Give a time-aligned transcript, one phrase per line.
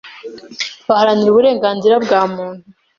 [0.87, 2.65] baharanira uburenganzira bwa muntu,